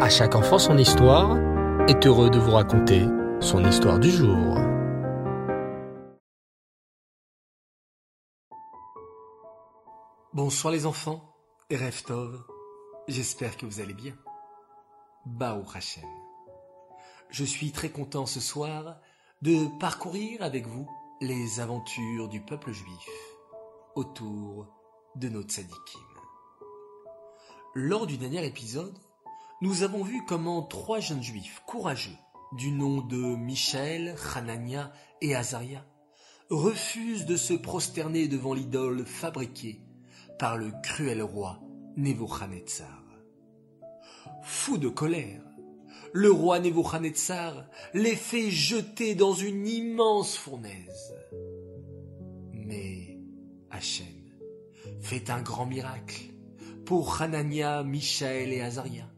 À 0.00 0.08
chaque 0.08 0.34
enfant 0.34 0.58
son 0.58 0.76
histoire 0.76 1.38
est 1.88 2.04
heureux 2.04 2.28
de 2.28 2.38
vous 2.38 2.50
raconter 2.50 3.06
son 3.40 3.64
histoire 3.64 4.00
du 4.00 4.10
jour. 4.10 4.56
Bonsoir 10.32 10.72
les 10.72 10.84
enfants, 10.84 11.22
et 11.70 11.78
Tov, 12.04 12.42
j'espère 13.06 13.56
que 13.56 13.66
vous 13.66 13.80
allez 13.80 13.94
bien. 13.94 14.14
Bao 15.26 15.62
Hashem. 15.72 16.04
Je 17.30 17.44
suis 17.44 17.70
très 17.70 17.90
content 17.90 18.26
ce 18.26 18.40
soir 18.40 18.96
de 19.42 19.68
parcourir 19.78 20.42
avec 20.42 20.66
vous 20.66 20.90
les 21.20 21.60
aventures 21.60 22.28
du 22.28 22.40
peuple 22.40 22.72
juif 22.72 23.08
autour 23.94 24.66
de 25.14 25.28
notre 25.28 25.50
tzadikim. 25.50 26.02
Lors 27.74 28.08
du 28.08 28.18
dernier 28.18 28.44
épisode, 28.44 28.98
nous 29.60 29.82
avons 29.82 30.02
vu 30.02 30.24
comment 30.26 30.62
trois 30.62 31.00
jeunes 31.00 31.22
juifs 31.22 31.62
courageux, 31.66 32.16
du 32.56 32.70
nom 32.70 33.00
de 33.00 33.16
Michel, 33.16 34.14
Hanania 34.34 34.92
et 35.20 35.34
Azaria, 35.34 35.84
refusent 36.50 37.26
de 37.26 37.36
se 37.36 37.54
prosterner 37.54 38.28
devant 38.28 38.54
l'idole 38.54 39.04
fabriquée 39.04 39.80
par 40.38 40.56
le 40.56 40.72
cruel 40.82 41.22
roi 41.22 41.60
Nebuchadnezzar. 41.96 43.02
Fou 44.42 44.76
de 44.76 44.88
colère, 44.88 45.42
le 46.12 46.30
roi 46.30 46.60
Nebuchadnezzar 46.60 47.64
les 47.94 48.16
fait 48.16 48.50
jeter 48.50 49.14
dans 49.14 49.34
une 49.34 49.66
immense 49.66 50.36
fournaise. 50.36 51.14
Mais 52.52 53.18
Hachem 53.70 54.06
fait 55.00 55.30
un 55.30 55.42
grand 55.42 55.66
miracle 55.66 56.32
pour 56.84 57.22
Hanania, 57.22 57.82
Michaël 57.82 58.52
et 58.52 58.60
Azaria. 58.60 59.08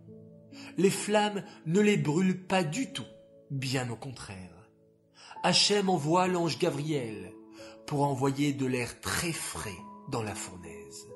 Les 0.77 0.91
flammes 0.91 1.43
ne 1.67 1.81
les 1.81 1.97
brûlent 1.97 2.47
pas 2.47 2.65
du 2.65 2.93
tout, 2.93 3.07
bien 3.51 3.89
au 3.91 3.97
contraire. 3.97 4.71
Hachem 5.43 5.89
envoie 5.89 6.27
l'ange 6.27 6.59
Gabriel 6.59 7.33
pour 7.87 8.03
envoyer 8.03 8.53
de 8.53 8.67
l'air 8.67 9.01
très 9.01 9.33
frais 9.33 9.79
dans 10.11 10.23
la 10.23 10.35
fournaise. 10.35 11.07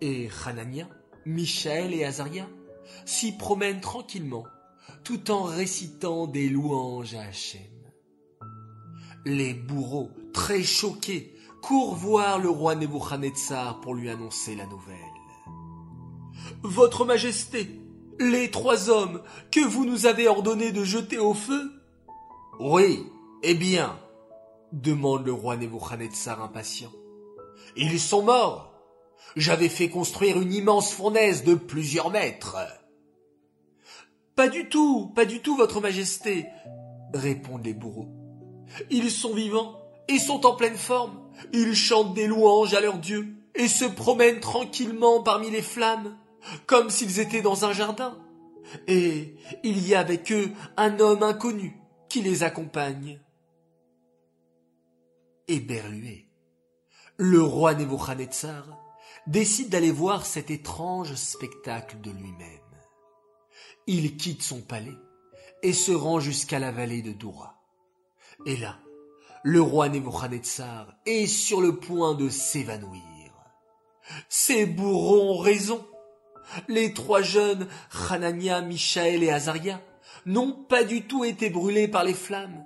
Et 0.00 0.28
Hanania, 0.46 0.88
Michaël 1.26 1.92
et 1.92 2.04
Azaria 2.04 2.48
s'y 3.04 3.32
promènent 3.32 3.80
tranquillement, 3.80 4.46
tout 5.04 5.30
en 5.30 5.42
récitant 5.42 6.26
des 6.26 6.48
louanges 6.48 7.14
à 7.14 7.22
Hachem. 7.22 7.60
Les 9.26 9.52
bourreaux, 9.52 10.10
très 10.32 10.62
choqués, 10.62 11.34
courent 11.60 11.94
voir 11.94 12.38
le 12.38 12.48
roi 12.48 12.74
Nebuchadnezzar 12.74 13.80
pour 13.80 13.94
lui 13.94 14.08
annoncer 14.08 14.56
la 14.56 14.66
nouvelle. 14.66 14.96
Votre 16.62 17.04
Majesté, 17.04 17.79
les 18.20 18.50
trois 18.50 18.90
hommes 18.90 19.22
que 19.50 19.64
vous 19.64 19.86
nous 19.86 20.04
avez 20.04 20.28
ordonné 20.28 20.72
de 20.72 20.84
jeter 20.84 21.18
au 21.18 21.32
feu 21.32 21.72
Oui, 22.60 23.02
eh 23.42 23.54
bien, 23.54 23.98
demande 24.72 25.24
le 25.24 25.32
roi 25.32 25.56
Nebuchadnezzar 25.56 26.42
impatient. 26.42 26.92
Ils 27.76 27.98
sont 27.98 28.22
morts. 28.22 28.74
J'avais 29.36 29.70
fait 29.70 29.88
construire 29.88 30.40
une 30.40 30.52
immense 30.52 30.92
fournaise 30.92 31.44
de 31.44 31.54
plusieurs 31.54 32.10
mètres. 32.10 32.58
Pas 34.36 34.48
du 34.48 34.68
tout, 34.68 35.12
pas 35.14 35.24
du 35.24 35.40
tout, 35.40 35.56
votre 35.56 35.80
majesté, 35.80 36.46
répondent 37.14 37.64
les 37.64 37.74
bourreaux. 37.74 38.08
Ils 38.90 39.10
sont 39.10 39.34
vivants 39.34 39.80
et 40.08 40.18
sont 40.18 40.44
en 40.44 40.56
pleine 40.56 40.76
forme. 40.76 41.18
Ils 41.54 41.74
chantent 41.74 42.14
des 42.14 42.26
louanges 42.26 42.74
à 42.74 42.80
leur 42.80 42.98
Dieu 42.98 43.34
et 43.54 43.66
se 43.66 43.86
promènent 43.86 44.40
tranquillement 44.40 45.22
parmi 45.22 45.50
les 45.50 45.62
flammes 45.62 46.18
comme 46.66 46.90
s'ils 46.90 47.20
étaient 47.20 47.42
dans 47.42 47.64
un 47.64 47.72
jardin. 47.72 48.18
Et 48.86 49.36
il 49.62 49.86
y 49.86 49.94
a 49.94 50.00
avec 50.00 50.30
eux 50.32 50.50
un 50.76 51.00
homme 51.00 51.22
inconnu 51.22 51.76
qui 52.08 52.22
les 52.22 52.42
accompagne. 52.42 53.20
Éberlué, 55.48 56.28
le 57.16 57.42
roi 57.42 57.74
Nebuchadnezzar 57.74 58.78
décide 59.26 59.68
d'aller 59.68 59.90
voir 59.90 60.24
cet 60.24 60.50
étrange 60.50 61.14
spectacle 61.14 62.00
de 62.00 62.10
lui-même. 62.10 62.60
Il 63.86 64.16
quitte 64.16 64.42
son 64.42 64.60
palais 64.60 64.96
et 65.62 65.72
se 65.72 65.92
rend 65.92 66.20
jusqu'à 66.20 66.58
la 66.58 66.70
vallée 66.70 67.02
de 67.02 67.12
Doura. 67.12 67.60
Et 68.46 68.56
là, 68.56 68.78
le 69.42 69.60
roi 69.60 69.88
Nebuchadnezzar 69.88 70.94
est 71.06 71.26
sur 71.26 71.60
le 71.60 71.76
point 71.76 72.14
de 72.14 72.28
s'évanouir. 72.28 73.02
Ces 74.28 74.66
bourreaux 74.66 75.34
ont 75.34 75.38
raison. 75.38 75.86
Les 76.68 76.92
trois 76.92 77.22
jeunes, 77.22 77.66
Hanania, 78.08 78.60
Michaël 78.60 79.22
et 79.22 79.30
Azaria, 79.30 79.80
n'ont 80.26 80.52
pas 80.52 80.84
du 80.84 81.02
tout 81.02 81.24
été 81.24 81.50
brûlés 81.50 81.88
par 81.88 82.04
les 82.04 82.14
flammes. 82.14 82.64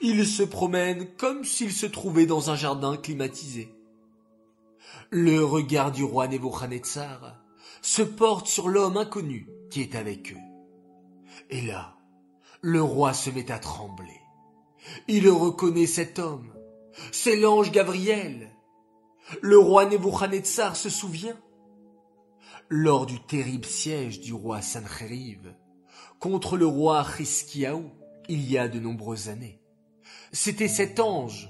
Ils 0.00 0.26
se 0.26 0.42
promènent 0.42 1.06
comme 1.16 1.44
s'ils 1.44 1.72
se 1.72 1.86
trouvaient 1.86 2.26
dans 2.26 2.50
un 2.50 2.56
jardin 2.56 2.96
climatisé. 2.96 3.74
Le 5.10 5.44
regard 5.44 5.92
du 5.92 6.04
roi 6.04 6.28
Nebuchadnezzar 6.28 7.36
se 7.82 8.02
porte 8.02 8.46
sur 8.46 8.68
l'homme 8.68 8.96
inconnu 8.96 9.48
qui 9.70 9.82
est 9.82 9.94
avec 9.94 10.32
eux. 10.32 10.40
Et 11.50 11.62
là, 11.62 11.96
le 12.60 12.82
roi 12.82 13.12
se 13.12 13.30
met 13.30 13.50
à 13.50 13.58
trembler. 13.58 14.20
Il 15.08 15.28
reconnaît 15.28 15.86
cet 15.86 16.18
homme. 16.18 16.52
C'est 17.12 17.36
l'ange 17.36 17.70
Gabriel. 17.70 18.50
Le 19.42 19.58
roi 19.58 19.86
Nebuchadnezzar 19.86 20.76
se 20.76 20.88
souvient 20.88 21.36
lors 22.68 23.06
du 23.06 23.20
terrible 23.20 23.64
siège 23.64 24.20
du 24.20 24.32
roi 24.32 24.60
Sancheriv 24.60 25.54
contre 26.18 26.56
le 26.56 26.66
roi 26.66 27.06
Hiskiaou 27.18 27.90
il 28.28 28.50
y 28.50 28.58
a 28.58 28.68
de 28.68 28.80
nombreuses 28.80 29.28
années. 29.28 29.60
C'était 30.32 30.68
cet 30.68 30.98
ange, 30.98 31.48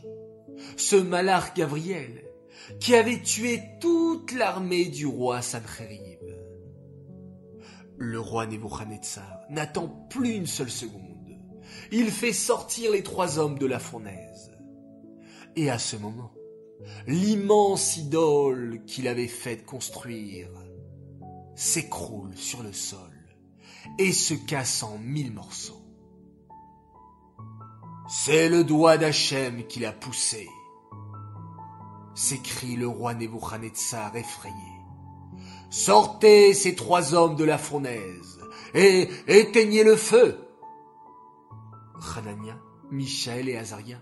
ce 0.76 0.96
malard 0.96 1.54
Gabriel, 1.54 2.24
qui 2.80 2.94
avait 2.94 3.22
tué 3.22 3.62
toute 3.80 4.32
l'armée 4.32 4.86
du 4.86 5.06
roi 5.06 5.40
Sancheriv. 5.40 6.18
Le 7.96 8.20
roi 8.20 8.46
Nebuchadnezzar 8.46 9.40
n'attend 9.48 9.88
plus 10.10 10.34
une 10.34 10.46
seule 10.46 10.70
seconde. 10.70 11.38
Il 11.92 12.10
fait 12.10 12.32
sortir 12.32 12.92
les 12.92 13.02
trois 13.02 13.38
hommes 13.38 13.58
de 13.58 13.66
la 13.66 13.78
fournaise. 13.78 14.52
Et 15.54 15.70
à 15.70 15.78
ce 15.78 15.96
moment, 15.96 16.32
l'immense 17.06 17.96
idole 17.96 18.82
qu'il 18.86 19.08
avait 19.08 19.28
fait 19.28 19.64
construire 19.64 20.50
s'écroule 21.56 22.36
sur 22.36 22.62
le 22.62 22.72
sol 22.72 23.12
et 23.98 24.12
se 24.12 24.34
casse 24.34 24.82
en 24.82 24.98
mille 24.98 25.32
morceaux. 25.32 25.82
C'est 28.08 28.48
le 28.48 28.62
doigt 28.62 28.98
d'Hachem 28.98 29.66
qui 29.66 29.80
l'a 29.80 29.92
poussé, 29.92 30.48
s'écrie 32.14 32.76
le 32.76 32.86
roi 32.86 33.14
Nebuchadnezzar 33.14 34.14
effrayé. 34.16 34.54
Sortez 35.70 36.54
ces 36.54 36.76
trois 36.76 37.14
hommes 37.14 37.34
de 37.34 37.44
la 37.44 37.58
fournaise 37.58 38.38
et 38.74 39.08
éteignez 39.26 39.82
le 39.82 39.96
feu. 39.96 40.38
Hanania, 42.16 42.56
Michaël 42.90 43.48
et 43.48 43.56
Azaria 43.56 44.00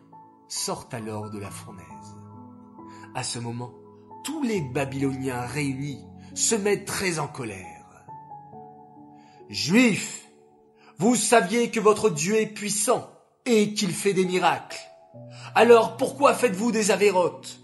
sortent 0.48 0.92
alors 0.92 1.30
de 1.30 1.38
la 1.38 1.50
fournaise. 1.50 1.86
À 3.14 3.22
ce 3.22 3.38
moment, 3.38 3.72
tous 4.24 4.42
les 4.42 4.60
Babyloniens 4.60 5.46
réunis 5.46 6.04
se 6.34 6.54
mettent 6.54 6.86
très 6.86 7.18
en 7.18 7.28
colère. 7.28 8.06
Juifs, 9.48 10.24
vous 10.98 11.16
saviez 11.16 11.70
que 11.70 11.80
votre 11.80 12.10
Dieu 12.10 12.40
est 12.40 12.46
puissant 12.46 13.10
et 13.46 13.74
qu'il 13.74 13.92
fait 13.92 14.14
des 14.14 14.24
miracles. 14.24 14.80
Alors 15.54 15.96
pourquoi 15.96 16.34
faites-vous 16.34 16.72
des 16.72 16.90
avérotes? 16.90 17.60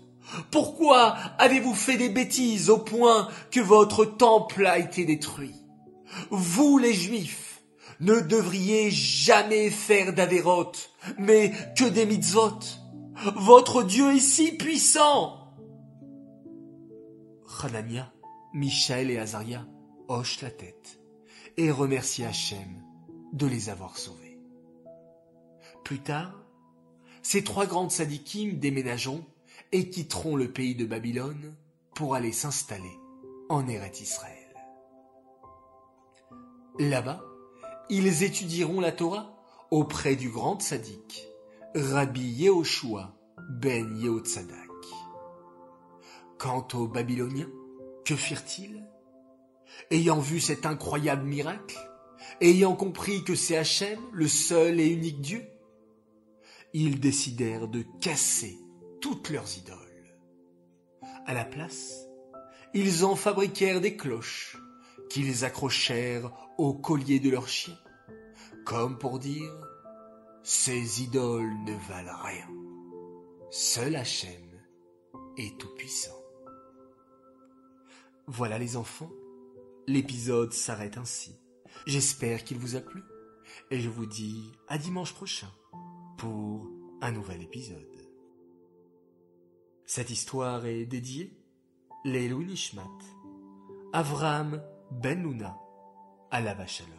Pourquoi 0.51 1.17
avez-vous 1.39 1.75
fait 1.75 1.97
des 1.97 2.09
bêtises 2.09 2.71
au 2.71 2.79
point 2.79 3.29
que 3.51 3.61
votre 3.61 4.05
temple 4.05 4.67
a 4.67 4.79
été 4.79 5.05
détruit? 5.05 5.55
Vous 6.31 6.79
les 6.79 6.95
Juifs 6.95 7.63
ne 8.01 8.21
devriez 8.21 8.91
jamais 8.91 9.71
faire 9.71 10.15
d'avérotes, 10.15 10.91
mais 11.19 11.53
que 11.77 11.85
des 11.85 12.07
mitzvot. 12.07 12.59
Votre 13.37 13.83
Dieu 13.83 14.15
est 14.15 14.21
si 14.21 14.53
puissant. 14.53 15.55
Michael 18.53 19.11
et 19.11 19.19
Azaria 19.19 19.67
hochent 20.09 20.43
la 20.43 20.51
tête 20.51 21.01
et 21.57 21.71
remercient 21.71 22.25
Hachem 22.25 22.83
de 23.33 23.47
les 23.47 23.69
avoir 23.69 23.97
sauvés. 23.97 24.39
Plus 25.85 26.01
tard, 26.01 26.35
ces 27.23 27.45
trois 27.45 27.67
grandes 27.67 27.91
sadikim 27.91 28.59
déménageront 28.59 29.25
et 29.73 29.89
quitteront 29.89 30.37
le 30.37 30.53
pays 30.53 30.75
de 30.75 30.85
Babylone 30.85 31.55
pour 31.95 32.15
aller 32.15 32.33
s'installer 32.33 32.99
en 33.49 33.69
Eret 33.69 33.93
Israël. 34.01 34.37
Là-bas, 36.79 37.23
ils 37.89 38.23
étudieront 38.23 38.81
la 38.81 38.93
Torah 38.93 39.37
auprès 39.71 40.17
du 40.17 40.31
grand 40.31 40.61
sadique, 40.61 41.29
Rabbi 41.75 42.23
Yehoshua 42.23 43.15
ben 43.51 43.97
Yehotzadak. 43.97 44.57
Quant 46.39 46.67
aux 46.75 46.89
Babyloniens, 46.89 47.51
que 48.11 48.17
firent-ils? 48.17 48.85
Ayant 49.93 50.19
vu 50.19 50.41
cet 50.41 50.67
incroyable 50.67 51.23
miracle, 51.23 51.79
ayant 52.41 52.75
compris 52.75 53.23
que 53.23 53.37
c'est 53.37 53.57
Hachem, 53.57 54.01
le 54.13 54.27
seul 54.27 54.81
et 54.81 54.89
unique 54.89 55.21
Dieu, 55.21 55.47
ils 56.73 56.99
décidèrent 56.99 57.69
de 57.69 57.85
casser 58.01 58.59
toutes 59.01 59.31
leurs 59.31 59.57
idoles. 59.57 60.19
À 61.25 61.35
la 61.35 61.45
place, 61.45 62.05
ils 62.75 63.05
en 63.05 63.15
fabriquèrent 63.15 63.81
des 63.81 63.97
cloches 63.97 64.57
qu'ils 65.09 65.45
accrochèrent 65.45 66.33
au 66.59 66.75
collier 66.75 67.21
de 67.21 67.31
leurs 67.31 67.49
chiens, 67.49 67.79
comme 68.67 68.99
pour 68.99 69.21
dire 69.21 69.53
ces 70.43 71.01
idoles 71.05 71.55
ne 71.65 71.77
valent 71.89 72.23
rien. 72.25 72.49
Seul 73.53 73.95
Hachem 73.95 74.61
est 75.37 75.57
tout-puissant. 75.61 76.20
Voilà 78.33 78.59
les 78.59 78.77
enfants, 78.77 79.11
l'épisode 79.89 80.53
s'arrête 80.53 80.99
ainsi. 80.99 81.35
J'espère 81.85 82.45
qu'il 82.45 82.59
vous 82.59 82.77
a 82.77 82.81
plu 82.81 83.03
et 83.73 83.81
je 83.81 83.89
vous 83.89 84.07
dis 84.07 84.53
à 84.69 84.79
dimanche 84.79 85.13
prochain 85.15 85.49
pour 86.17 86.71
un 87.01 87.11
nouvel 87.11 87.43
épisode. 87.43 88.09
Cette 89.85 90.11
histoire 90.11 90.65
est 90.65 90.87
dédiée 90.87 91.37
Leilou 92.05 92.45
Nishmat, 92.45 92.87
Avraham 93.93 94.63
Ben 94.93 95.21
Luna, 95.21 95.59
la 96.31 96.67
Shalom. 96.69 96.93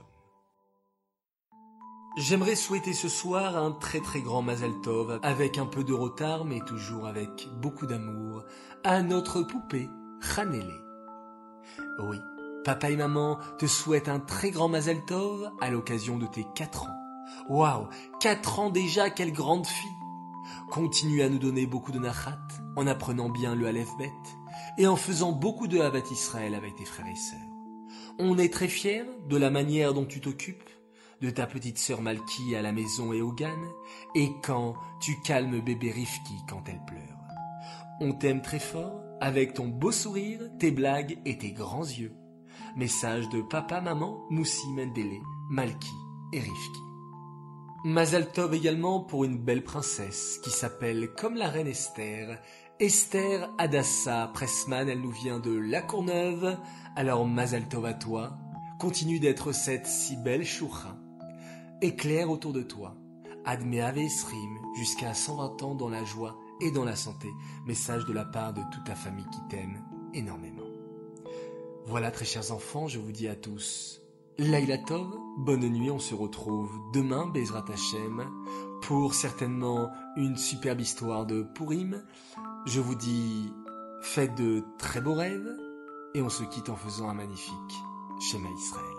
J'aimerais 2.17 2.57
souhaiter 2.57 2.91
ce 2.91 3.07
soir 3.07 3.55
un 3.55 3.71
très 3.71 4.01
très 4.01 4.19
grand 4.19 4.41
Mazel 4.41 4.73
Tov, 4.83 5.21
avec 5.23 5.57
un 5.57 5.65
peu 5.65 5.85
de 5.85 5.93
retard 5.93 6.43
mais 6.43 6.59
toujours 6.59 7.07
avec 7.07 7.47
beaucoup 7.61 7.87
d'amour, 7.87 8.43
à 8.83 9.01
notre 9.01 9.43
poupée 9.43 9.87
Hanele. 10.35 10.90
Oui, 11.99 12.17
papa 12.63 12.89
et 12.89 12.95
maman 12.95 13.37
te 13.59 13.65
souhaitent 13.65 14.09
un 14.09 14.19
très 14.19 14.51
grand 14.51 14.69
Mazel 14.69 15.03
Tov 15.05 15.51
à 15.61 15.69
l'occasion 15.69 16.17
de 16.17 16.25
tes 16.25 16.45
4 16.55 16.83
ans. 16.83 16.95
Waouh, 17.49 17.87
4 18.19 18.59
ans 18.59 18.69
déjà, 18.69 19.09
quelle 19.09 19.33
grande 19.33 19.67
fille 19.67 19.89
Continue 20.69 21.21
à 21.21 21.29
nous 21.29 21.39
donner 21.39 21.65
beaucoup 21.65 21.91
de 21.91 21.99
nachat, 21.99 22.39
en 22.75 22.87
apprenant 22.87 23.29
bien 23.29 23.55
le 23.55 23.67
Aleph 23.67 23.89
et 24.77 24.87
en 24.87 24.95
faisant 24.95 25.31
beaucoup 25.31 25.67
de 25.67 25.79
Habat 25.79 26.09
Israël 26.11 26.55
avec 26.55 26.75
tes 26.75 26.85
frères 26.85 27.07
et 27.07 27.15
sœurs. 27.15 27.39
On 28.19 28.37
est 28.37 28.53
très 28.53 28.67
fiers 28.67 29.05
de 29.29 29.37
la 29.37 29.49
manière 29.49 29.93
dont 29.93 30.05
tu 30.05 30.21
t'occupes 30.21 30.69
de 31.21 31.29
ta 31.29 31.45
petite 31.45 31.77
sœur 31.77 32.01
Malki 32.01 32.55
à 32.55 32.61
la 32.61 32.71
maison 32.71 33.13
et 33.13 33.21
au 33.21 33.31
GAN, 33.31 33.59
et 34.15 34.31
quand 34.41 34.73
tu 34.99 35.19
calmes 35.21 35.59
bébé 35.59 35.91
Rifki 35.91 36.35
quand 36.49 36.63
elle 36.67 36.83
pleure. 36.85 37.19
On 37.99 38.13
t'aime 38.13 38.41
très 38.41 38.59
fort, 38.59 39.00
avec 39.21 39.53
ton 39.53 39.67
beau 39.67 39.91
sourire, 39.91 40.41
tes 40.59 40.71
blagues 40.71 41.19
et 41.25 41.37
tes 41.37 41.53
grands 41.53 41.85
yeux. 41.85 42.13
Message 42.75 43.29
de 43.29 43.41
papa, 43.41 43.79
maman, 43.79 44.25
Moussi, 44.29 44.67
Mendele, 44.75 45.21
Malki 45.49 45.93
et 46.33 46.39
Rifki. 46.39 46.79
Mazal 47.85 48.31
Tov 48.31 48.53
également 48.53 48.99
pour 48.99 49.23
une 49.23 49.37
belle 49.37 49.63
princesse 49.63 50.39
qui 50.43 50.49
s'appelle 50.49 51.09
comme 51.17 51.35
la 51.35 51.49
reine 51.49 51.67
Esther, 51.67 52.39
Esther 52.79 53.49
Adassa 53.57 54.29
Pressman, 54.33 54.89
elle 54.89 55.01
nous 55.01 55.11
vient 55.11 55.39
de 55.39 55.51
La 55.53 55.81
Courneuve, 55.81 56.57
alors 56.95 57.25
Mazal 57.25 57.67
Tov 57.69 57.85
à 57.85 57.93
toi, 57.93 58.37
continue 58.79 59.19
d'être 59.19 59.51
cette 59.51 59.87
si 59.87 60.17
belle 60.17 60.45
choura 60.45 60.97
éclaire 61.81 62.29
autour 62.29 62.53
de 62.53 62.61
toi. 62.61 62.95
Admeave 63.43 63.97
Esrim, 63.97 64.57
jusqu'à 64.75 65.15
120 65.15 65.63
ans 65.63 65.75
dans 65.75 65.89
la 65.89 66.03
joie 66.03 66.37
et 66.61 66.71
dans 66.71 66.85
la 66.85 66.95
santé. 66.95 67.29
Message 67.65 68.05
de 68.05 68.13
la 68.13 68.25
part 68.25 68.53
de 68.53 68.61
toute 68.71 68.85
ta 68.85 68.95
famille 68.95 69.27
qui 69.31 69.39
t'aime 69.49 69.83
énormément. 70.13 70.61
Voilà, 71.85 72.11
très 72.11 72.25
chers 72.25 72.51
enfants, 72.51 72.87
je 72.87 72.99
vous 72.99 73.11
dis 73.11 73.27
à 73.27 73.35
tous 73.35 74.01
Laila 74.37 74.77
Tov, 74.77 75.07
bonne 75.37 75.67
nuit, 75.67 75.91
on 75.91 75.99
se 75.99 76.15
retrouve 76.15 76.71
demain, 76.93 77.27
Bezrat 77.27 77.65
Hashem, 77.71 78.25
pour 78.81 79.13
certainement 79.13 79.91
une 80.15 80.37
superbe 80.37 80.81
histoire 80.81 81.25
de 81.25 81.43
Purim. 81.43 82.03
Je 82.65 82.79
vous 82.79 82.95
dis, 82.95 83.51
faites 84.01 84.35
de 84.35 84.63
très 84.77 85.01
beaux 85.01 85.13
rêves, 85.13 85.55
et 86.15 86.21
on 86.21 86.29
se 86.29 86.43
quitte 86.43 86.69
en 86.69 86.75
faisant 86.75 87.09
un 87.09 87.13
magnifique 87.13 87.75
schéma 88.19 88.49
Israël. 88.49 88.90